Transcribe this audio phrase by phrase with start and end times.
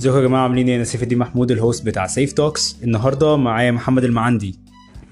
[0.00, 3.36] ازيكم يا جماعة؟ عاملين إيه؟ أنا سيف الدين محمود ال host بتاع سيف توكس النهارده
[3.36, 4.58] معايا محمد المعندي.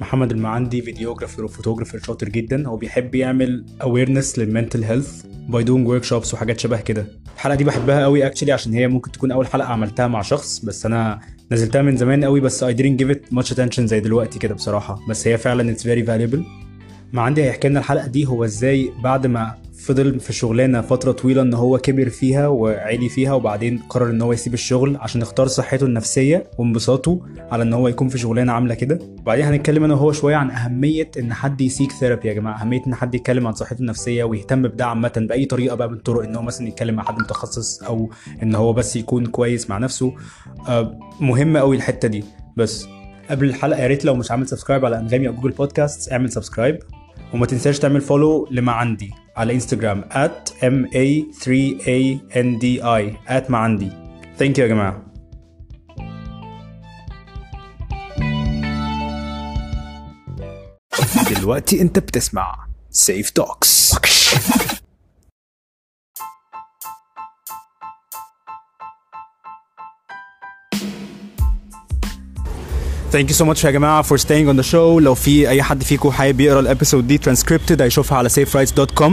[0.01, 2.69] محمد المعندي videographer و photographer شاطر جدا.
[2.69, 7.07] هو بيحب يعمل awareness لل mental health by doing workshops وحاجات شبه كده.
[7.35, 10.87] الحلقة دي بحبها قوي actually عشان هي ممكن تكون أول حلقة عملتها مع شخص بس
[10.87, 11.21] أنا
[11.53, 15.01] نزلتها من زمان قوي بس I didn't give it much attention زي دلوقتي كده بصراحة.
[15.09, 16.43] بس هي فعلا it's very valuable.
[17.13, 19.55] معندي هيحكي لنا الحلقة دي هو إزاي بعد ما
[19.89, 24.33] فضل في شغلانة فترة طويلة إن هو كبر فيها وعلي فيها وبعدين قرر إن هو
[24.33, 27.21] يسيب الشغل عشان يختار صحته النفسية وانبساطه
[27.53, 28.99] على إن هو يكون في شغلانة عاملة كده.
[29.19, 32.63] وبعدين هنتكلم أنا وهو شوية عن أهمية إن حد ي seek therapy يا جماعة.
[32.63, 36.23] أهمية إن حد يتكلم عن صحته النفسية ويهتم بده عامة بأي طريقة بقى من الطرق
[36.23, 38.11] إن هو مثلا يتكلم مع حد متخصص أو
[38.43, 40.13] إن هو بس يكون كويس مع نفسه.
[40.69, 42.25] آه، مهمه قوي الحتة دي.
[42.57, 42.87] بس
[43.31, 46.79] قبل الحلقة يا ريت لو مش عامل subscribe على أنغامي أو Google Podcasts اعمل subscribe
[47.35, 52.83] وما تنساش تعمل follow لمعندي على Instagram at ma3andi
[53.29, 53.91] at معندي
[54.39, 55.05] thank you يا جماعة.
[61.37, 63.95] دلوقتي انت بتسمع سيف توكس
[73.13, 75.83] thank you so much يا جماعة for staying on the show لو في أي حد
[75.83, 79.13] فيكم حابب يقرأ ال episode دي ترانسكريبتد هيشوفها على saferights.com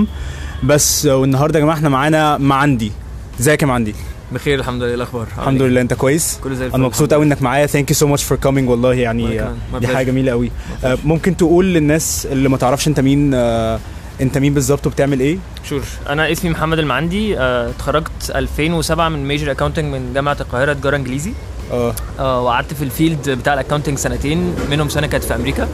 [0.64, 2.92] بس والنهاردة يا جماعة إحنا معانا معندي.
[3.40, 3.96] إزيك يا معندي؟
[4.32, 4.88] بخير الحمد لله.
[4.90, 7.66] إيه الأخبار؟ الحمد لله أنت كويس؟ كله زي الفل أنا مبسوط قوي إنك معايا.
[7.66, 9.42] thank you so much for coming والله يعني
[9.80, 10.06] دي حاجة.
[10.06, 10.52] جميلة قوي
[10.84, 13.80] آه، ممكن تقول للناس اللي ما تعرفش أنت مين آه،
[14.22, 15.38] أنت مين بالظبط وبتعمل إيه؟
[15.70, 17.40] sure أنا اسمي محمد المعندي.
[17.40, 21.32] آه، اتخرجت 2007 من major accounting من جامعة القاهرة تجارة إنجليزي.
[21.72, 21.94] آه.
[22.20, 25.68] آه، وقعدت في ال field بتاع ال accounting سنتين منهم سنة كانت في أمريكا.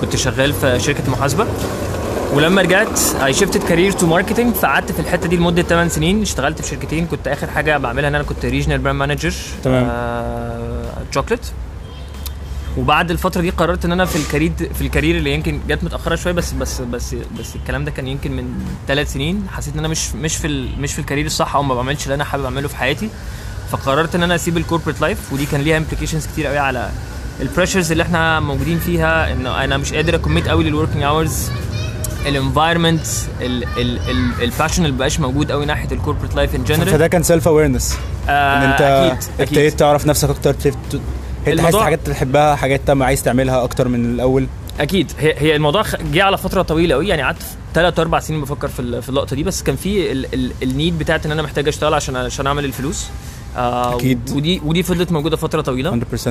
[0.00, 1.46] كنت شغال في شركة محاسبة.
[2.32, 6.22] ولما رجعت I shifted career to marketing فقعدت في الحتة دي لمدة 8 سنين.
[6.22, 7.06] اشتغلت في شركتين.
[7.06, 9.86] كنت آخر حاجة بعملها إن أنا كنت regional brand manager تمام.
[11.10, 11.52] تشوكلت
[12.78, 15.84] وبعد الفترة دي قررت إن أنا في ال career في ال career اللي يمكن جت
[15.84, 18.48] متأخرة شوية بس بس بس بس الكلام ده كان يمكن من
[18.88, 19.46] ثلاث سنين.
[19.52, 22.14] حسيت إن أنا مش مش في مش في ال career الصح أو ما بعملش اللي
[22.14, 23.08] أنا حابب أعمله في حياتي.
[23.76, 26.90] فقررت إن أنا أسيب ال corporate life ودي كان ليها implications كتير قوي على
[27.40, 29.32] ال pressures اللي إحنا موجودين فيها.
[29.32, 31.50] إنه أنا مش قادر a commit قوي لل working hours
[32.26, 33.06] ال environment
[34.42, 37.48] ال passion اللي مبقاش موجود قوي ناحية ال corporate life in general فده كان self
[37.48, 37.98] awareness
[38.28, 41.00] إن أنت ابتديت تعرف نفسك أكتر ابتديت ت- انت
[41.46, 44.46] حاسس الموضوع- حاجات تحبها حاجات أنت عايز تعملها أكتر من الأول.
[44.80, 45.12] أكيد.
[45.18, 47.42] هي هي الموضوع جه على فترة طويلة قوي يعني قعدت
[47.74, 49.42] ثلاث أربع سنين بفكر في في اللقطة دي.
[49.42, 52.64] بس كان في ال- ال- ال need بتاعت إن أنا محتاج أشتغل عشان عشان أعمل
[52.64, 53.06] الفلوس.
[53.56, 54.30] آه أكيد.
[54.34, 56.00] ودي ودي فضلت موجودة فترة طويلة.
[56.00, 56.28] 100%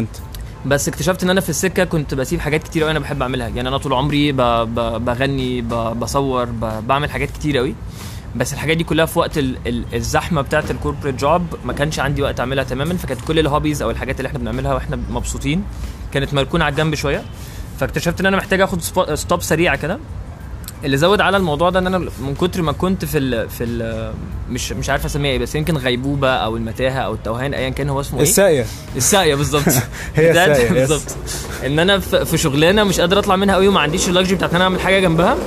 [0.65, 3.47] بس اكتشفت إن أنا في السكة كنت بسيب حاجات كتير قوي أنا بحب أعملها.
[3.47, 4.41] يعني أنا طول عمري ب...
[4.41, 5.05] ب...
[5.05, 5.69] بغني ب...
[5.73, 6.87] بصور ب...
[6.87, 7.75] بعمل حاجات كتير قوي
[8.35, 9.57] بس الحاجات دي كلها في وقت ال...
[9.67, 9.85] ال...
[9.93, 12.97] الزحمة بتاعة ال corporate job ما كانش عندي وقت أعملها تماما.
[12.97, 15.63] فكانت كل ال hobbies أو الحاجات اللي إحنا بنعملها وإحنا مبسوطين
[16.11, 17.23] كانت مركونة على الجنب شوية.
[17.79, 18.81] فاكتشفت إن أنا محتاج آخد
[19.15, 19.99] stop سريع كده.
[20.83, 24.13] اللي زود على الموضوع ده ان أنا من كتر ما كنت في ال في ال
[24.49, 28.01] مش مش عارف اسميها إيه بس يمكن غيبوبة أو المتاهة أو التوهان ايا كان هو
[28.01, 29.63] اسمه إيه؟ الساقيه الساقيه بالظبط.
[30.15, 30.71] هي yes.
[30.71, 31.15] بالظبط.
[31.65, 34.49] إن أنا في في شغلانة مش قادر أطلع منها قوي وما عنديش ال luxury بتاعت
[34.49, 35.37] ان أنا أعمل حاجة جنبها.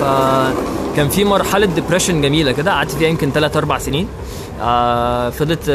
[0.00, 4.08] فكان في مرحلة depression جميلة كده قعدت فيها يمكن 3 4 سنين.
[4.60, 5.70] آه فضلت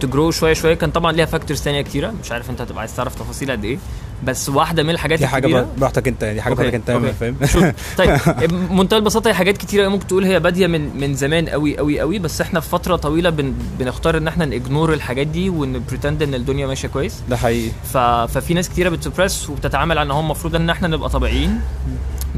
[0.00, 0.74] ت grow شوية شوية.
[0.74, 2.12] كان طبعا ليها factors تانية كتيرة.
[2.22, 3.78] مش عارف انت هتبقى عايز تعرف تفاصيل قد إيه.
[4.24, 7.12] بس واحدة من الحاجات دي حاجة براحتك انت دي حاجة okay، براحتك انت okay.
[7.12, 8.18] فاهم؟ طيب
[8.70, 12.18] بمنتهى البساطة هي حاجات كتيرة ممكن تقول هي بادية من من زمان قوي قوي قوي
[12.18, 16.22] بس إحنا في فترة طويلة بن بنختار إن إحنا ن ignore الحاجات دي ون pretend
[16.22, 17.14] إن الدنيا ماشية كويس.
[17.28, 17.70] ده حقيقي.
[17.92, 17.96] ف...
[17.98, 21.60] ففي ناس كتيرة بت suppress وبتتعامل على إن هو المفروض إن إحنا نبقى طبيعيين.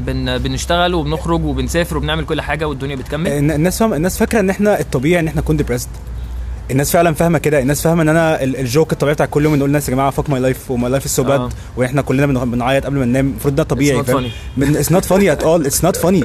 [0.05, 0.37] بن...
[0.37, 4.79] بنشتغل وبنخرج وبنسافر وبنعمل كل حاجة والدنيا بتكمل؟ الن- الناس فاهم الناس فاكرة إن إحنا
[4.79, 5.89] الطبيعي إن إحنا نكون depressed
[6.71, 7.59] الناس فعلا فاهمة كده.
[7.59, 10.09] الناس فاهمة إن أنا ال- ال joke الطبيعي بتاع كل يوم نقول للناس يا جماعة
[10.09, 11.49] fuck my life و my life is so bad آه.
[11.77, 13.25] وإحنا كلنا بن- بنعيط قبل ما ننام.
[13.27, 13.99] المفروض ده طبيعي.
[14.59, 16.23] it's not funny at all it's not funny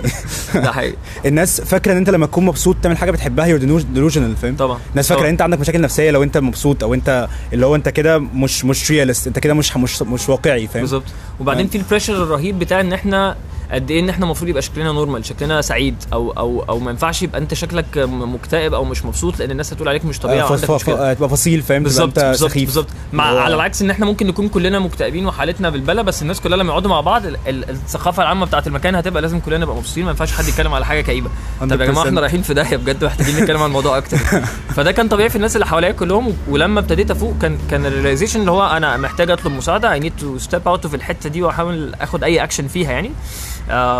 [0.55, 0.97] ده حقيقي.
[1.27, 3.47] الناس فاكرة إن أنت لما تكون مبسوط تعمل حاجة بتحبها.
[3.47, 4.79] you're delusional فاهم؟ طبعا.
[4.91, 5.23] الناس فاكرة.
[5.25, 8.65] إن أنت عندك مشاكل نفسية لو أنت مبسوط أو أنت اللي هو أنت كده مش
[8.65, 11.05] مش realist أنت كده مش مش مش واقعي فاهم؟ بالظبط.
[11.41, 11.73] وبعدين فاهم.
[11.73, 13.37] في ال pressure الرهيب بتاع إن إحنا
[13.72, 17.22] قد إيه إن إحنا المفروض يبقى شكلنا normal شكلنا سعيد أو أو أو ما ينفعش
[17.22, 20.70] يبقى أنت شكلك مكتئب أو مش مبسوط لأن الناس هتقول عليك مش طبيعي آه، ف-
[20.72, 22.87] ف- تبقى فصيل فاهم؟ بالظبط بالظبط بالظبط.
[23.12, 26.69] مع على العكس إن إحنا ممكن نكون كلنا مكتئبين وحالتنا بالبلا بس الناس كلها لما
[26.70, 30.11] يقعدوا مع بعض ال- ال- الثقافة العامة بتاعت المكان هتبقى لازم كلنا نبقى مبسوطين ما
[30.11, 31.31] ينفعش حد يتكلم على حاجة كئيبة.
[31.61, 32.06] طب يا جماعة 100%.
[32.06, 34.16] إحنا رايحين في داهية بجد محتاجين نتكلم عن الموضوع أكتر.
[34.76, 38.41] فده كان طبيعي في الناس اللي حواليا كلهم ولما ابتديت أفوق كان كان ال realization
[38.40, 41.94] اللي هو أنا محتاج أطلب مساعدة I need to step out في الحتة دي وأحاول
[42.00, 43.11] آخد أي اكشن فيها يعني.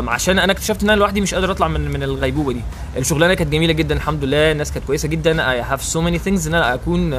[0.09, 2.61] عشان أنا اكتشفت ان أنا لوحدي مش قادر اطلع من من الغيبوبة دي.
[2.97, 5.51] الشغلانة كانت جميلة جدا الحمد لله الناس كانت كويسة جدا.
[5.51, 7.19] I have so many things إن أنا أكون آه،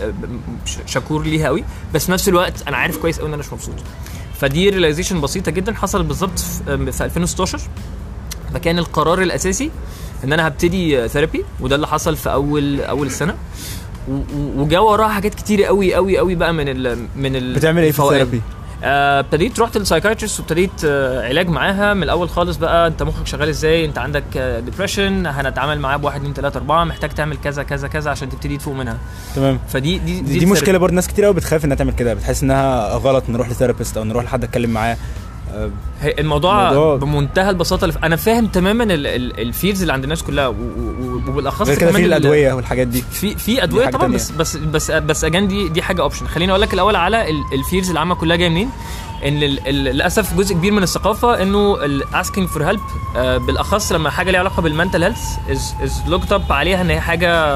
[0.00, 0.12] آه،
[0.86, 1.64] شكور ليها قوي
[1.94, 3.74] بس في نفس الوقت أنا عارف كويس قوي إن أنا مش مبسوط.
[4.40, 7.60] فدي realization بسيطة جدا حصلت بالظبط في في 2016
[8.54, 9.70] فكان القرار الأساسي
[10.24, 13.34] إن أنا هبتدي therapy وده اللي حصل في أول أول السنة.
[14.56, 18.02] وجا وراها حاجات كتير قوي قوي قوي بقى من ال من ال بتعمل إيه في.
[18.02, 18.40] ال therapy؟
[18.84, 23.26] آه، ابتديت رحت لل psychiatrist وابتديت آه، علاج معاها من الأول خالص بقى انت مخك
[23.26, 27.88] شغال إزاي؟ انت عندك depression هنتعامل معاه بواحد اتنين تلاتة أربعة محتاج تعمل كذا كذا
[27.88, 28.98] كذا عشان تبتدي تفوق منها.
[29.36, 29.58] تمام.
[29.68, 30.46] فدي دي دي, دي ال therapy.
[30.52, 33.96] مشكله برضه ناس كتير قوي بتخاف إنها تعمل كده بتحس إنها غلط نروح ل therapist
[33.96, 34.92] أو نروح لحد أتكلم معاه.
[34.92, 34.96] آه،
[36.18, 40.46] الموضوع, الموضوع- بمنتهى البساطة اللي أنا فاهم تماما ال fears اللي عند الناس كلها
[41.28, 43.02] وبالأخص غير كده كمان في ال- الأدوية والحاجات دي.
[43.02, 44.06] في في أدوية طبعا.
[44.12, 47.58] بس بس بس بس again دي دي حاجة option خليني أقول لك الأول على ال
[47.58, 48.70] fears العامه كلها جاية منين.
[49.24, 52.80] إن للأسف جزء كبير من الثقافة إنه ال asking for help
[53.46, 57.00] بالأخص لما حاجة ليها علاقة بال mental health is is looked up عليها إن هي
[57.00, 57.54] حاجة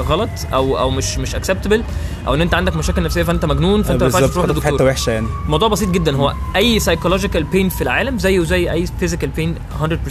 [0.00, 1.82] غلط أو أو مش مش acceptable
[2.26, 4.86] أو إن أنت عندك مشاكل نفسية فأنت مجنون فأنت ما ينفعش تروح في حتة لدكتور
[4.86, 5.26] وحشة يعني.
[5.44, 6.16] الموضوع بسيط جدا.
[6.16, 9.54] هو أي psychological pain في العالم زيه زي أي physical pain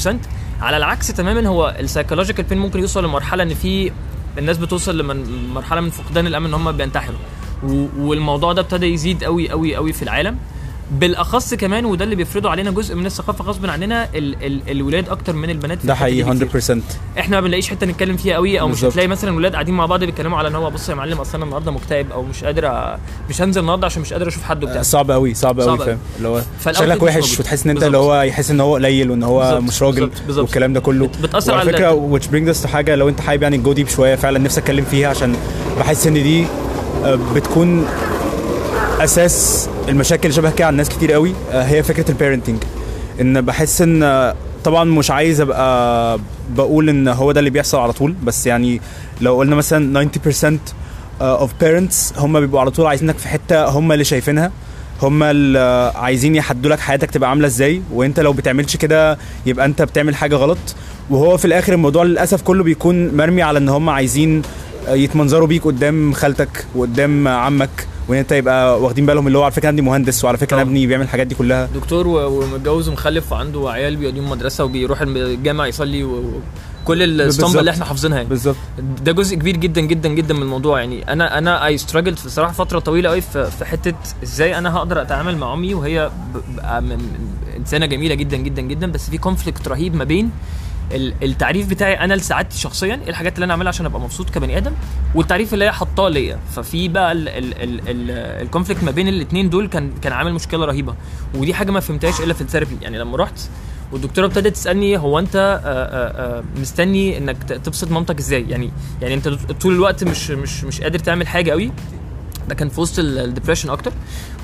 [0.06, 0.07] 100%
[0.62, 3.92] على العكس تماما هو ال psychological pain ممكن يوصل لمرحلة إن في
[4.38, 7.18] الناس بتوصل لمرحله من فقدان الامل إن هم بينتحروا.
[7.98, 10.38] والموضوع ده ابتدى يزيد قوي قوي قوي في العالم.
[10.92, 15.34] بالاخص كمان وده اللي بيفرضه علينا جزء من الثقافة غصب عننا ال ال الولاد أكتر
[15.34, 16.62] من البنات ده حقيقي بكتير.
[16.78, 18.92] 100% إحنا ما بنلاقيش حتة نتكلم فيها قوي أو مش بالظبط.
[18.92, 21.45] هتلاقي مثلا ولاد قاعدين مع بعض بيتكلموا على إن هو بص يا معلم أصل أنا
[21.45, 23.00] النهارده مكتئب أو مش قادر أ...
[23.30, 25.78] مش هنزل النهارده عشان مش قادر أشوف حد وبتاع صعب قوي صعب قوي.
[25.78, 27.40] فاهم اللي هو شكلك مش وحش.
[27.40, 27.83] وتحس إن أنت.
[27.83, 30.44] اللي هو يحس إن هو قليل وإن هو بالظبط، مش راجل بالظبط.
[30.45, 33.57] والكلام ده كله بت- بتأثر وعلى على فكرة us to حاجة لو أنت حابب يعني
[33.57, 35.36] جو ديب شوية فعلا نفسي أتكلم فيها عشان
[35.80, 36.45] بحس إن دي
[37.06, 37.86] آه، بتكون
[39.00, 41.34] أساس المشاكل شبه كده عند ناس كتير قوي.
[41.51, 42.63] آه، هي فكرة ال parenting
[43.22, 46.19] إن بحس إن آه، طبعا مش عايز أبقى
[46.56, 48.81] بقول إن هو ده اللي بيحصل على طول بس يعني
[49.22, 50.57] لو قلنا مثلا 90%
[51.21, 54.51] of parents هم بيبقوا على طول عايزينك في حتة هم اللي شايفينها.
[55.01, 59.81] هم اللي عايزين يحدوا لك حياتك تبقى عاملة إزاي وإنت لو بتعملش كده يبقى إنت
[59.81, 60.57] بتعمل حاجة غلط.
[61.10, 64.42] وهو في الآخر الموضوع للأسف كله بيكون مرمي على إن هم عايزين
[64.90, 67.88] يتمنظروا بيك قدام خالتك وقدام عمك.
[68.07, 70.62] وإن أنت يبقى واخدين بالهم اللي هو على فكرة ابني مهندس وعلى فكرة طبعا.
[70.62, 71.69] ابني بيعمل الحاجات دي كلها.
[71.75, 76.42] دكتور ومتجوز ومخلف وعنده عيال بيوديهم مدرسة وبيروح الجامع يصلي و-
[76.83, 77.59] وكل الاسطمبه.
[77.59, 78.30] اللي إحنا حافظينها يعني.
[78.30, 78.56] بالظبط.
[79.04, 81.12] ده جزء كبير جدا جدا جدا من الموضوع يعني.
[81.13, 83.94] أنا أنا I struggled في صراحة فترة طويلة قوي في حتة
[84.24, 86.09] إزاي أنا هقدر أتعامل مع أمي وهي
[87.57, 88.92] إنسانة جميلة جدا جدا جدا.
[88.92, 90.31] بس في conflict رهيب ما بين
[90.94, 94.72] التعريف بتاعي أنا لسعادتي شخصيا إيه الحاجات اللي أنا أعملها عشان أبقى مبسوط كبني آدم؟
[95.16, 96.39] والتعريف اللي هي حطاه ليا.
[96.56, 97.13] ففي بقى
[98.42, 100.95] ال conflict ما بين الاثنين دول كان كان عامل مشكلة رهيبة.
[101.36, 103.39] ودي حاجة ما فهمتهاش إلا في ال therapy يعني لما رحت
[103.92, 109.13] والدكتورة ابتدت تسألني هو أنت آه، آه، آه، مستني إنك تبسط مامتك إزاي؟ يعني يعني
[109.13, 109.28] أنت
[109.62, 111.72] طول الوقت مش مش مش قادر تعمل حاجة قوي
[112.47, 113.91] ده كان في وسط ال depression أكتر.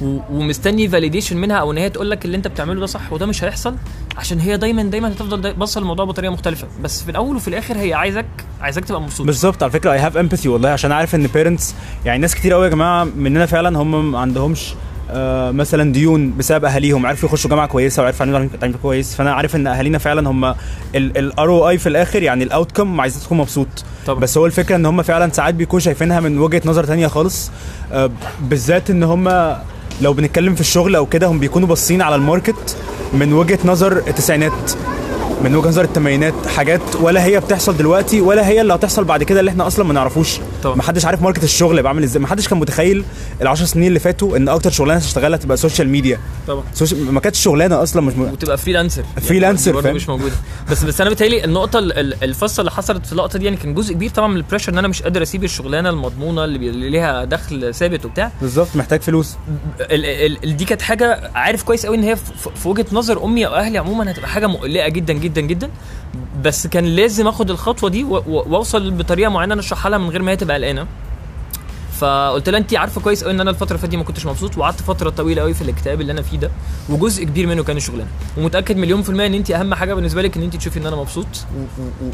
[0.01, 3.43] ومستني validation منها أو إن هي تقول لك اللي أنت بتعمله ده صح وده مش
[3.43, 3.75] هيحصل
[4.17, 6.67] عشان هي دايما دايما هتفضل باصة الموضوع بطريقة مختلفة.
[6.83, 8.25] بس في الأول وفي الآخر هي عايزك
[8.61, 9.25] عايزك تبقى مبسوط.
[9.27, 9.63] بالظبط.
[9.63, 12.69] على فكرة I have empathy والله عشان عارف إن parents يعني ناس كتير قوي يا
[12.69, 14.73] جماعة مننا فعلا هم ما عندهمش
[15.51, 19.67] مثلا ديون بسبب أهاليهم عرفوا يخشوا جامعة كويسة وعرفوا يعملوا تعليم كويس فأنا عارف إن
[19.67, 20.55] أهالينا فعلا هم
[20.95, 23.67] ال ROI في الآخر يعني ال outcome عايزك تكون مبسوط
[24.05, 24.19] طبعا.
[24.19, 27.51] بس هو الفكرة إن هم فعلا ساعات بيكونوا شايفينها من وجهة نظر تانية خالص
[27.93, 28.09] آه
[28.41, 29.55] بالذات إن هم
[30.01, 32.77] لو بنتكلم في الشغل أو كده هم بيكونوا باصين على ال market
[33.13, 34.71] من وجهة نظر التسعينات
[35.43, 39.39] من وجهة نظر الثمانينات حاجات ولا هي بتحصل دلوقتي ولا هي اللي هتحصل بعد كده
[39.39, 40.75] اللي إحنا أصلا ما نعرفوش طبعا.
[40.75, 42.21] ما حدش عارف market الشغل هيبقى عامل إزاي.
[42.21, 43.05] ما حدش كان متخيل
[43.41, 46.63] العشر سنين اللي فاتوا ان أكتر شغلانة هتشتغلها تبقى social media طبعا.
[46.73, 48.21] social ما كانتش شغلانة أصلا مش م...
[48.21, 50.35] وتبقى freelancer freelancer، برضه فاهم؟ مش موجودة.
[50.71, 53.73] بس بس أنا بتهيألي النقطة ال- ال- الفصل اللي حصلت في اللقطة دي يعني كان
[53.73, 56.69] جزء كبير طبعا من ال pressure إن أنا مش قادر أسيب الشغلانة المضمونة اللي, بي...
[56.69, 58.31] اللي ليها دخل ثابت وبتاع.
[58.41, 59.35] بالظبط محتاج فلوس.
[59.79, 63.25] ال ال ال دي كانت حاجة عارف كويس قوي إن هي في في وجهة نظر
[63.25, 65.69] أمي أو أهلي عموما هتبقى حاجة مقلقة جدا جدا جدا.
[66.43, 70.31] بس كان لازم آخد الخطوة دي وأوصل بطريقة معينة أنا أشرحها لها من غير ما
[70.31, 70.87] هي تبقى قلقانه
[71.99, 74.81] فقلت لها انت عارفة كويس قوي إن أنا الفترة اللي دي ما كنتش مبسوط وقعدت
[74.81, 76.51] فترة طويلة قوي في الاكتئاب اللي أنا فيه ده
[76.89, 80.37] وجزء كبير منه كان الشغلانه ومتأكد مليون في المية إن انت أهم حاجة بالنسبة لك
[80.37, 81.27] إن انت تشوفي إن أنا مبسوط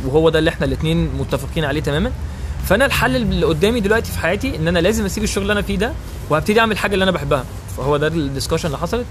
[0.05, 2.11] وهو ده اللي إحنا الاثنين متفقين عليه تماما.
[2.65, 5.77] فأنا الحل اللي قدامي دلوقتي في حياتي إن أنا لازم أسيب الشغل اللي أنا فيه
[5.77, 5.93] ده
[6.29, 7.45] وهبتدي أعمل حاجة اللي أنا بحبها.
[7.77, 9.05] فهو ده ال discussion اللي حصلت.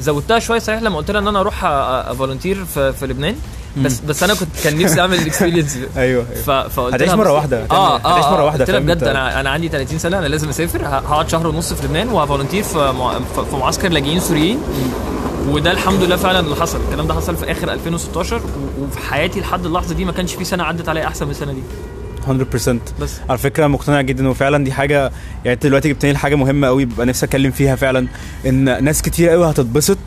[0.00, 3.36] زودتها شوية صحيح لما قلت لها إن أنا أروح ا volunteer في, في لبنان.
[3.76, 6.68] بس بس أنا كنت كان نفسي أعمل ال experience أيوه أيوه.
[6.68, 9.40] فقلت هتعيش بص- واحدة، هتعمل- آه هتعيش آه مرة آه، واحدة، قلت لها بجد؟ أنا
[9.40, 12.92] أنا عندي 30 سنة أنا لازم أسافر هقعد شهر ونص في لبنان وه volunteer في.
[13.50, 14.58] في معسكر لاجئين سوريين.
[15.48, 16.80] وده الحمد لله فعلا اللي حصل.
[16.88, 20.44] الكلام ده حصل في آخر 2016 و- وفي حياتي لحد اللحظة دي ما كانش في
[20.44, 21.62] سنة عدت عليا أحسن من السنة دي.
[22.26, 23.10] 100% بس.
[23.28, 24.98] على فكرة مقتنع جدا وفعلا دي حاجة
[25.44, 28.06] يعني أنت دلوقتي جبتني لحاجة مهمة قوي ببقى نفسي أتكلم فيها فعلا
[28.46, 29.98] إن ناس كتير قوي هتتبسط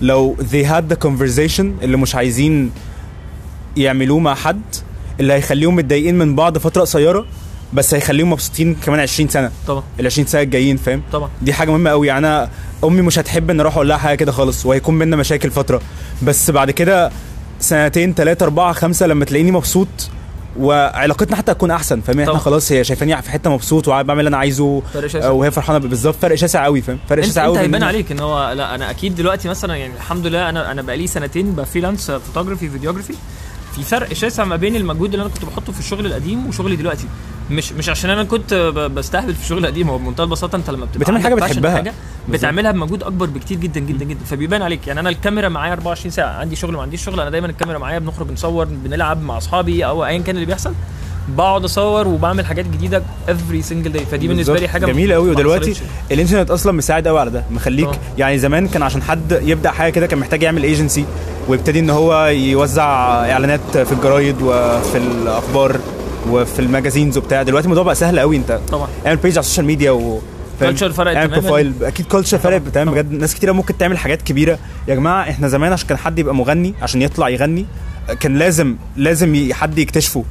[0.00, 2.70] لو they had the conversation اللي مش عايزين
[3.76, 4.60] يعملوه مع حد
[5.20, 7.26] اللي هيخليهم متضايقين من بعض فترة قصيرة
[7.72, 9.50] بس هيخليهم مبسوطين كمان 20 سنة.
[9.66, 9.82] طبعا.
[10.00, 11.30] ال 20 سنة الجايين فاهم؟ طبعا.
[11.42, 12.06] دي حاجة مهمة قوي.
[12.06, 12.50] يعني أنا
[12.84, 15.80] أمي مش هتحب إن أروح أقول لها حاجة كده خالص وهيكون بينا مشاكل فترة.
[16.22, 17.10] بس بعد كده
[17.60, 19.88] سنتين ثلاثة أربعة خمسة لما تلاقيني مبسوط
[20.58, 22.38] وعلاقتنا حتى هتكون أحسن فاهم؟ إحنا.
[22.38, 24.82] خلاص هي شايفاني في حتة مبسوط وبعمل اللي أنا عايزه
[25.24, 28.12] وهي فرحانة بالظبط فرق شاسع قوي فاهم؟ فرق انت, شاسع أنت قوي هيبان بين- عليك
[28.12, 31.58] إن هو لا أنا أكيد دلوقتي مثلا يعني الحمد لله أنا أنا بقالي سنتين ب
[31.58, 33.14] freelance photography videography
[33.76, 37.06] في فرق شاسع ما بين المجهود اللي أنا كنت بحطه في الشغل القديم وشغلي دلوقتي.
[37.50, 38.54] مش مش عشان أنا كنت
[38.94, 41.76] بستهبل في الشغل القديم هو بمنتهى البساطة أنت لما بتبقى بتعمل في بتحبها.
[41.76, 41.92] حاجة
[42.28, 44.24] بتعملها بمجهود أكبر بكتير جدا جدا جدا.
[44.24, 44.86] فبيبان عليك.
[44.86, 46.32] يعني أنا الكاميرا معايا 24 ساعة.
[46.32, 47.20] عندي شغل ما عنديش شغل.
[47.20, 50.74] أنا دايما الكاميرا معايا بنخرج نصور بنلعب مع أصحابي أو ايا كان اللي بيحصل.
[51.28, 54.68] بقعد أصور وبعمل حاجات جديدة every single day فدي بالنسبة لي.
[54.68, 55.74] حاجة جميله قوي ودلوقتي.
[56.12, 57.44] الإنترنت أصلا مساعد قوي على ده.
[57.50, 57.98] مخليك طبعا.
[58.18, 61.04] يعني زمان كان عشان حد يبدأ حاجة كده كان محتاج يعمل ايجنسي
[61.48, 62.84] ويبتدي إن هو يوزع
[63.32, 65.76] إعلانات في الجرايد وفي الأخبار
[66.30, 69.44] وفي ال magazines وبتاع دلوقتي الموضوع بقى سهل قوي انت طبعا اعمل page على ال
[69.44, 70.20] social media و؟
[70.60, 71.26] Culture فرقت تماماً.
[71.26, 73.02] profile أكيد culture فرقت بتمام طبعاً.
[73.02, 74.58] بجد ناس كتير ممكن تعمل حاجات كبيرة
[74.88, 77.66] يا جماعة إحنا زمان عشان كان حد يبقى مغني عشان يطلع يغني
[78.20, 80.24] كان لازم لازم حد يكتشفه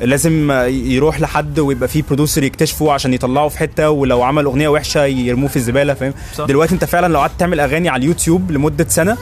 [0.00, 5.04] لازم يروح لحد ويبقى فيه producer يكتشفه عشان يطلعه في حتة ولو عمل أغنية وحشة
[5.04, 6.12] يرموه في الزبالة فاهم.
[6.48, 9.16] دلوقتي انت فعلا لو قعدت تعمل أغاني على اليوتيوب لمدة سنة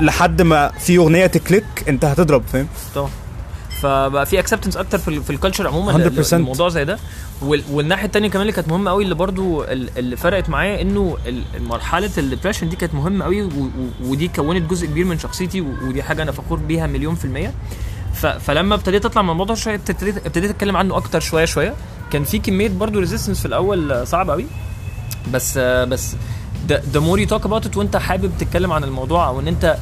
[0.00, 3.10] لحد ما في أغنية ت click أنت هتضرب فاهم؟ طبعا.
[3.82, 6.32] فبقى في acceptance أكتر في في ال culture عموما 100%.
[6.34, 6.98] الموضوع زي ده.
[7.42, 11.16] وال- والناحية الثانية كمان اللي كانت مهمة قوي اللي برضو ال- اللي فرقت معايا إنه
[11.60, 13.48] مرحلة ال depression دي كانت مهمة قوي
[14.04, 17.52] ودي كونت جزء كبير من شخصيتي ودي حاجة أنا فخور بيها مليون في المية.
[18.40, 21.74] فلما ابتديت أطلع من الموضوع شوية ابتديت ابتديت أتكلم عنه أكتر شوية شوية.
[22.12, 24.46] كان في كمية برضو resistance في الأول آه، صعب قوي.
[25.32, 26.16] بس بس
[26.68, 29.76] the more you talk about وانت حابب تتكلم عن الموضوع أو ان انت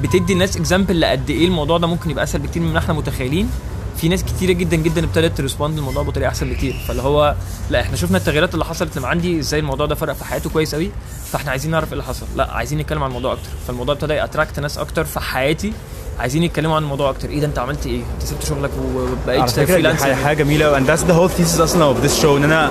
[0.00, 3.50] بتدي الناس example لقد إيه الموضوع ده ممكن يبقى أسهل بكتير مما إحنا متخيلين.
[3.96, 6.74] في ناس كتيرة جدا جدا ابتدت ت respond للموضوع بطريقة أحسن بكتير.
[6.88, 7.34] فاللي هو
[7.70, 10.74] لا إحنا شفنا التغييرات اللي حصلت اللي عندي إزاي الموضوع ده فرق في حياته كويس
[10.74, 10.90] قوي
[11.32, 12.26] فاحنا عايزين نعرف إيه اللي حصل.
[12.36, 13.48] لا عايزين نتكلم عن الموضوع أكتر.
[13.66, 15.72] فالموضوع ابتدى ي attract ناس أكتر في حياتي.
[16.20, 17.28] عايزين يتكلموا عن الموضوع أكتر.
[17.30, 21.12] إيه ده أنت عملت إيه؟ أنت سبت شغلك وبقيت freelancer حاجة جميلة and that's the
[21.14, 22.70] whole thesis أصلا of this show إن أنا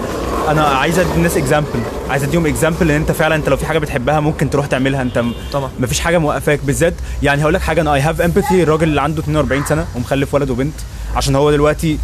[0.50, 1.70] أنا عايز أدي الناس example
[2.10, 5.02] عايز أديهم example إن أنت فعلا أنت لو في حاجة بتحبها ممكن تروح تعملها.
[5.02, 5.70] أنت طبعا.
[5.80, 6.60] مفيش حاجة موقفاك.
[6.64, 6.94] بالذات
[7.24, 10.50] يعني هقول لك حاجة أنا I have empathy الراجل اللي عنده 42 سنة ومخلف ولد
[10.50, 10.74] وبنت
[11.16, 11.98] عشان هو دلوقتي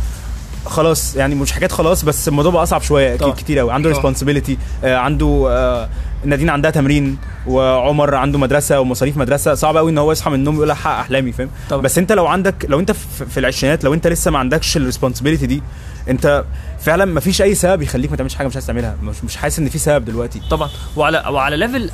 [0.68, 3.14] خلاص يعني مش حاجات خلاص بس الموضوع بقى أصعب شوية.
[3.14, 3.90] أكيد كتير قوي عنده.
[3.90, 5.90] responsibility عنده آه،
[6.26, 9.54] نادين عندها تمرين وعمر عنده مدرسة ومصاريف مدرسة.
[9.54, 11.50] صعب قوي إن هو يصحى من النوم يقول احقق أحلامي فاهم.
[11.72, 14.82] بس أنت لو عندك لو أنت في في العشرينات لو أنت لسه ما عندكش ال
[14.82, 15.62] responsibility دي
[16.10, 16.44] أنت
[16.80, 18.96] فعلا ما فيش أي سبب يخليك ما تعملش حاجة مش عايز تعملها.
[19.04, 20.42] مش مش حاسس إن في سبب دلوقتي.
[20.50, 20.70] طبعا.
[20.96, 21.90] وعلى وعلى level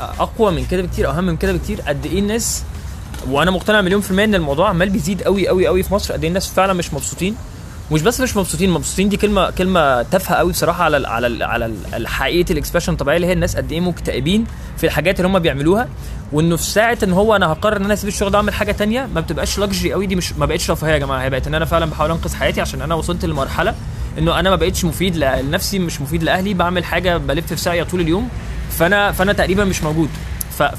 [0.00, 2.62] أقوى من كده بكتير أهم من كده بكتير قد إيه الناس
[3.30, 6.22] وأنا مقتنع مليون في المية إن الموضوع عمال بيزيد قوي قوي قوي في مصر قد
[6.22, 7.34] إيه الناس فعلا مش مبسوطين.
[7.92, 12.08] مش بس مش مبسوطين مبسوطين دي كلمة كلمة تافهة قوي بصراحة على على على ال-
[12.08, 14.44] حقيقة ال expression الطبيعية اللي هي الناس قد إيه مكتئبين
[14.76, 15.88] في الحاجات اللي هم بيعملوها
[16.32, 19.08] وإنه في ساعة إن هو أنا هقرر إن أنا أسيب الشغل ده اعمل حاجة تانية
[19.14, 21.64] ما بتبقاش luxury قوي دي مش ما بقتش رفاهية يا جماعة هي بقت إن أنا
[21.64, 23.74] فعلا بحاول أنقذ حياتي عشان أنا وصلت لمرحلة
[24.18, 28.00] إنه أنا ما بقتش مفيد لنفسي مش مفيد لأهلي بعمل حاجة بلف في ساقيه طول
[28.00, 28.28] اليوم
[28.70, 30.08] فأنا فأنا تقريبا مش موجود.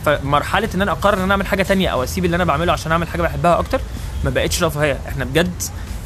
[0.06, 2.92] فمرحلة إن أنا أقرر إن أنا أعمل حاجة تانية أو أسيب اللي أنا بعمله عشان
[2.92, 3.82] أعمل حاجة بحبها أكتر
[4.24, 4.98] ما بقتش رفاهية.
[5.08, 5.52] إحنا بجد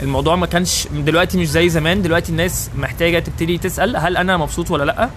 [0.04, 2.02] الموضوع ما كانش دلوقتي مش زي زمان.
[2.02, 5.10] دلوقتي الناس محتاجة تبتدي تسأل هل أنا مبسوط ولا لأ؟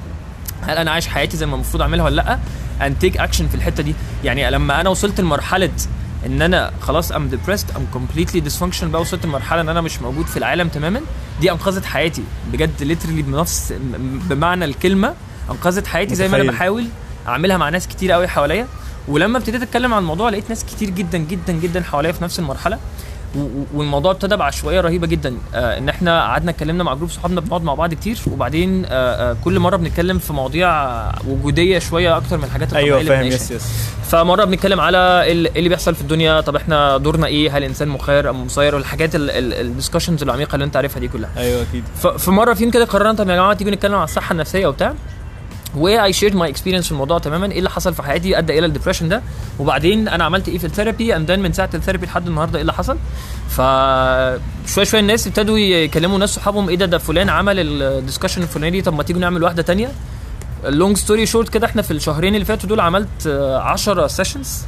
[0.62, 2.38] هل أنا عايش حياتي زي ما المفروض أعملها ولا لأ؟
[2.80, 3.94] and take action في الحتة دي.
[4.24, 5.70] يعني لما أنا وصلت لمرحلة
[6.26, 10.26] إن أنا خلاص ام depressed ام completely dysfunctional بقى وصلت لمرحلة إن أنا مش موجود
[10.26, 11.00] في العالم تماما
[11.40, 12.22] دي أنقذت حياتي.
[12.52, 13.74] بجد literally بنفس
[14.30, 15.14] بمعنى الكلمة
[15.50, 16.50] أنقذت حياتي زي ما أنا.
[16.52, 16.86] بحاول
[17.28, 18.66] أعملها مع ناس كتير قوي حواليا.
[19.08, 22.78] ولما ابتديت أتكلم عن الموضوع لقيت ناس كتير جدا جدا جدا حواليا في نفس المرحلة.
[23.74, 25.34] والموضوع ابتدى بعشوائية رهيبة جدا.
[25.54, 29.36] آه إن إحنا قعدنا اتكلمنا مع group صحابنا بنقعد مع بعض كتير وبعدين آه آه
[29.44, 30.88] كل مرة بنتكلم في مواضيع
[31.28, 33.26] وجودية شوية أكتر من الحاجات الطبيعية أيوه فاهم.
[33.26, 33.90] yes yes.
[34.08, 38.30] فمرة بنتكلم على إيه اللي بيحصل في الدنيا طب إحنا دورنا إيه هل الانسان مخير
[38.30, 41.30] أم مسير والحاجات ال discussions العميقة اللي أنت عارفها دي كلها.
[41.36, 41.84] أيوه أكيد.
[42.02, 44.94] ف- في مرة فيهم كده قررنا طب يا جماعة تيجوا نتكلم عن الصحة النفسية وبتاع.
[45.76, 48.66] و I shared my experience في الموضوع تماما إيه اللي حصل في حياتي أدى إلى
[48.66, 49.22] ال depression ده.
[49.58, 52.60] وبعدين أنا عملت إيه في ال therapy and من ساعة ال therapy لحد النهارده إيه
[52.60, 52.96] اللي حصل؟
[53.48, 53.56] ف
[54.74, 58.82] شوية شوية الناس ابتدوا يكلموا ناس صحابهم إيه ده ده فلان عمل ال discussion الفلاني
[58.82, 59.88] طب ما تيجوا نعمل واحدة تانية؟
[60.64, 63.26] long story short كده إحنا في الشهرين اللي فاتوا دول عملت
[63.62, 64.58] 10 sessions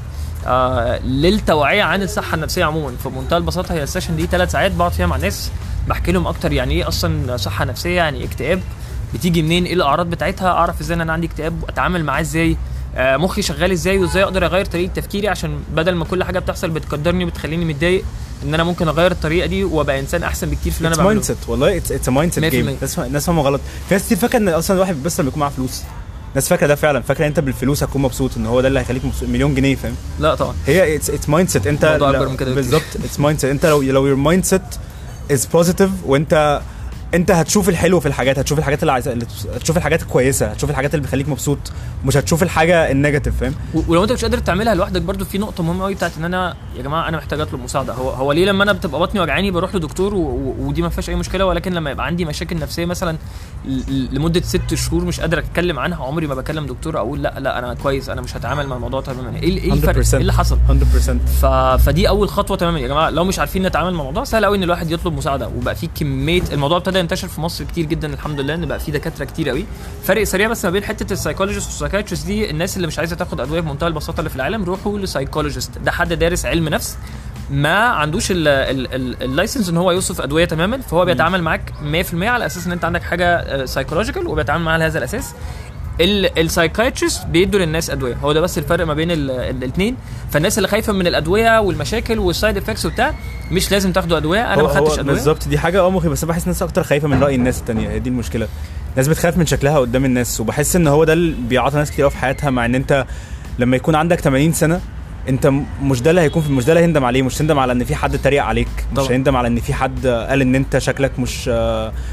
[0.46, 2.92] آه للتوعية عن الصحة النفسية عموما.
[3.02, 5.50] في منتهى البساطة هي ال session دي ثلاث ساعات بقعد فيها مع ناس
[5.88, 8.60] بحكي لهم أكتر يعني إيه أصلا صحة نفسية يعني إيه اكتئاب.
[9.14, 12.56] بتيجي منين؟ إيه الأعراض بتاعتها؟ أعرف إزاي إن أنا عندي اكتئاب؟ أتعامل معاه إزاي؟
[12.96, 16.70] آه مخي شغال إزاي؟ وإزاي أقدر أغير طريقة تفكيري؟ عشان بدل ما كل حاجة بتحصل
[16.70, 18.04] بتقدرني وبتخليني متضايق
[18.44, 21.08] إن أنا ممكن أغير الطريقة دي وأبقى إنسان أحسن بكتير في اللي أنا بعمله.
[21.08, 22.46] mindset والله it's mindset 100%.
[22.48, 23.60] جيم الناس فاهمة غلط.
[23.88, 25.82] في ناس كتير فاكرة إن أصلا الواحد بس لما يكون معاه فلوس.
[26.30, 27.00] الناس فاكرة ده فعلا.
[27.00, 30.34] فاكرة أنت بالفلوس هتكون مبسوط إن هو ده اللي هيخليك مبسوط مليون جنيه فاهم؟ لا
[30.34, 30.54] طبعا.
[30.66, 31.84] هي it's mindset أنت.
[32.40, 32.82] بالظبط.
[33.04, 34.62] it's mindset أنت لو لو your mindset
[35.30, 36.60] is positive وأنت
[37.14, 39.08] انت هتشوف الحلو في الحاجات هتشوف الحاجات اللي عايز
[39.54, 41.58] هتشوف الحاجات الكويسة هتشوف الحاجات اللي بتخليك مبسوط
[42.04, 43.54] مش هتشوف الحاجة ال negative فاهم؟
[43.88, 46.82] ولو انت مش قادر تعملها لوحدك برضو في نقطة مهمة قوي بتاعت إن أنا يا
[46.82, 47.92] جماعة أنا محتاج أطلب مساعدة.
[47.94, 50.18] هو هو ليه لما أنا بتبقى بطني وجعاني بروح لدكتور و...
[50.18, 50.54] و...
[50.58, 53.16] ودي ما فيهاش أي مشكلة ولكن لما يبقى عندي مشاكل نفسية مثلا
[53.68, 54.08] ل...
[54.16, 57.74] لمدة ست شهور مش قادر أتكلم عنها عمري ما بكلم دكتور أقول لأ لأ أنا
[57.74, 59.36] كويس أنا مش هتعامل مع الموضوع تماما.
[59.42, 60.14] إيه إيه الفرق؟ 100%.
[60.14, 60.72] إيه اللي حصل؟ 100%
[61.42, 61.46] ف...
[61.84, 62.78] فدي أول خطوة تماما.
[62.80, 65.74] يا جماعة لو مش عارفين نتعامل مع الموضوع سهل قوي إن الواحد يطلب مساعدة وبقى
[65.74, 69.24] في كمية الموضوع ابتدى ينتشر في مصر كتير جدا الحمد لله إن بقى في دكاترة
[69.24, 69.66] كتير قوي
[70.04, 73.16] فرق سريع بس ما بين حتة ال psychologist وال psychiatrist دي الناس اللي مش عايزة
[73.16, 76.96] تاخد أدوية بمنتهى البساطة اللي في العالم روحوا ل psychologist ده حد دارس علم نفس
[77.50, 81.72] ما عندوش ال- ال- ال- ال license إن هو يوصف أدوية تماما فهو بيتعامل معاك
[81.82, 85.34] 100% على أساس إن أنت عندك حاجة psychological وبيتعامل معاها على هذا الأساس.
[86.00, 88.14] ال psychiatrist بيدوا للناس أدوية.
[88.14, 89.96] هو ده بس الفرق ما بين الاثنين
[90.30, 93.14] فالناس اللي خايفة من الأدوية والمشاكل وال side effects وبتاع
[93.50, 94.54] مش لازم تاخدوا أدوية.
[94.54, 95.14] أنا ما خدتش أدوية.
[95.14, 97.88] بالظبط دي حاجة آه مخي بس بحس الناس أكتر خايفة من رأي الناس التانية.
[97.90, 98.48] هي دي المشكلة.
[98.92, 102.16] الناس بتخاف من شكلها قدام الناس وبحس إن هو ده اللي بيعطل ناس كتير في
[102.18, 103.06] حياتها مع إن أنت
[103.58, 104.80] لما يكون عندك 80 سنة
[105.28, 107.84] انت مش ده اللي هيكون في مش ده اللي هندم عليه مش هندم على ان
[107.84, 109.16] في حد اتريق عليك مش طبعا.
[109.16, 111.48] هندم على ان في حد قال ان انت شكلك مش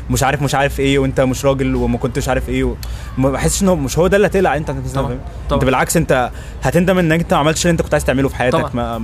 [0.09, 2.75] مش عارف مش عارف إيه وانت مش راجل وما كنتش عارف إيه و...
[3.17, 5.11] ما بحسش ان هو مش هو ده اللي هتقلق انت طبعا.
[5.13, 5.65] انت طبعا.
[5.65, 6.31] بالعكس انت
[6.63, 8.99] هتندم انك انت ما عملتش اللي انت كنت عايز تعمله في حياتك طبعا.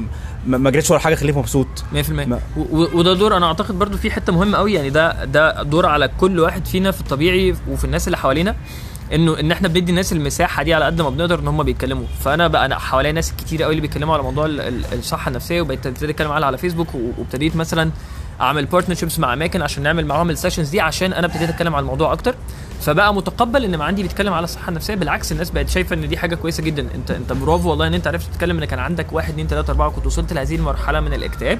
[0.47, 3.97] ما ما, جريتش ورا حاجة خليك مبسوط 100% ما- و- وده دور أنا أعتقد برضو
[3.97, 7.83] في حتة مهمة قوي يعني ده ده دور على كل واحد فينا في الطبيعي وفي
[7.85, 8.55] الناس اللي حوالينا
[9.13, 12.05] إنه إن إحنا بندي الناس المساحة دي على قد ما بنقدر إن هم بيتكلموا.
[12.19, 15.61] فأنا بقى أنا حواليا ناس كتير قوي اللي بيتكلموا على موضوع ال- ال- الصحة النفسية
[15.61, 17.91] وبقيت ابتدي أتكلم عنها على فيسبوك وابتديت مثلا
[18.41, 21.83] أعمل partnerships مع أماكن عشان نعمل معاهم ال sessions دي عشان أنا ابتديت أتكلم على
[21.83, 22.35] الموضوع أكتر.
[22.81, 26.17] فبقى متقبل إن ما عندي بيتكلم على الصحة النفسية بالعكس الناس بقت شايفة إن دي
[26.17, 26.87] حاجة كويسة جدا.
[26.95, 29.87] انت أنت برافو والله إن أنت عرفت تتكلم ان كان عندك واحد اتنين تلاتة أربعة
[29.87, 31.59] وكنت وصلت لهذه المرحلة من الاكتئاب.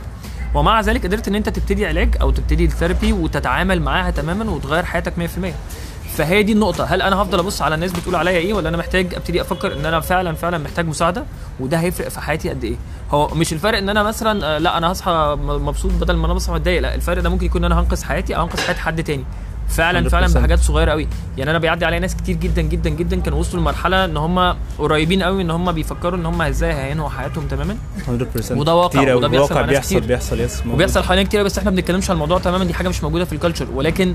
[0.56, 5.14] ومع ذلك قدرت إن أنت تبتدي علاج أو تبتدي الثيرابي وتتعامل معاها تماما وتغير حياتك
[5.18, 5.54] 100%
[6.18, 9.16] فهي دي النقطة، هل أنا هفضل أبص على الناس بتقول عليا إيه ولا أنا محتاج
[9.16, 11.24] أبتدي أفكر إن أنا فعلا فعلا محتاج مساعدة
[11.60, 12.76] وده هيفرق في حياتي قد إيه؟
[13.12, 16.54] هو مش الفرق إن أنا مثلا آه، لا أنا هصحى مبسوط بدل ما أنا بصحى
[16.54, 19.24] متضايق، لا الفرق ده ممكن يكون إن أنا هنقذ حياتي أو هنقذ حياة حد تاني.
[19.78, 20.38] فعلا فعلا 100%.
[20.38, 21.08] بحاجات صغيرة قوي
[21.38, 25.24] يعني أنا بيعدي عليا ناس كتير جدا جدا جدا كانوا وصلوا لمرحلة إن هم قريبين
[25.24, 29.14] قوي إن هم بيفكروا إن هم إزاي هينهوا حياتهم تماما 100% وده واقع،.
[29.14, 30.08] وده بيحصل واقع بيحصل كتير.
[30.08, 30.64] بيحصل yes.
[30.72, 33.34] وبيحصل حوالينا كتير بس إحنا ما بنتكلمش على الموضوع تماما دي حاجة مش موجودة في
[33.34, 34.14] ال culture ولكن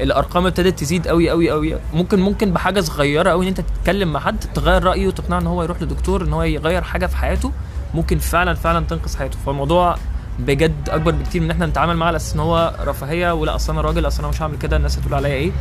[0.00, 4.20] الأرقام ابتدت تزيد قوي قوي قوي ممكن ممكن بحاجة صغيرة قوي إن أنت تتكلم مع
[4.20, 7.52] حد تغير رأيه وتقنعه إن هو يروح لدكتور إن هو يغير حاجة في حياته
[7.94, 9.96] ممكن فعلا فعلا تنقذ حياته فالموضوع
[10.46, 13.72] بجد أكبر بكتير من إن إحنا نتعامل معاه على أساس إن هو رفاهية ولا اصل
[13.72, 15.52] أنا راجل اصل أنا مش هعمل كده الناس هتقول عليا إيه؟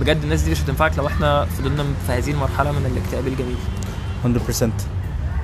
[0.00, 3.56] بجد الناس دي مش هتنفعك لو إحنا فضلنا في هذه المرحلة من الاكتئاب الجميل.
[4.24, 4.68] 100%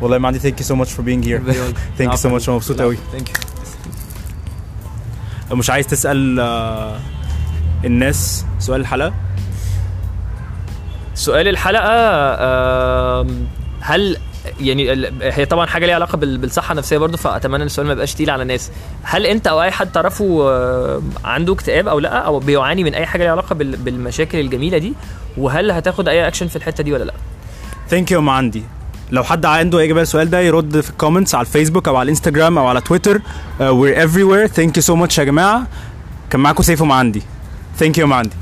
[0.02, 1.40] والله ما عندي thank you so much for being here.
[1.98, 3.34] thank you so much أنا مبسوط قوي ثانك يو
[5.50, 6.98] لو مش عايز تسأل آه،
[7.84, 9.14] الناس سؤال الحلقة؟
[11.14, 11.84] سؤال الحلقة
[13.80, 14.16] هل
[14.60, 18.14] يعني هي طبعا حاجة ليها علاقة بال- بالصحة النفسية برضه فأتمنى إن السؤال ما يبقاش
[18.14, 18.70] تقيل على الناس.
[19.02, 23.06] هل أنت أو أي حد تعرفه آه، عنده اكتئاب أو لأ أو بيعاني من أي
[23.06, 24.92] حاجة ليها علاقة بال- بالمشاكل الجميلة دي؟
[25.36, 27.14] وهل هتاخد أي اكشن في الحتة دي ولا لأ؟
[27.88, 28.64] thank you ما عندي.
[29.10, 32.58] لو حد عنده إجابة للسؤال ده يرد في ال comments على الفيسبوك أو على الإنستجرام
[32.58, 33.20] أو على تويتر.
[33.60, 35.66] or everywhere thank you so much يا جماعة.
[36.30, 37.22] كان معاكم سيف وما عندي.
[37.78, 38.34] thank you ما عندي.